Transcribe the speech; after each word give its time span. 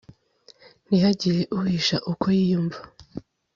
ntihagire 0.87 1.41
uhisha 1.57 1.97
uko 2.11 2.25
yiyumva. 2.37 2.79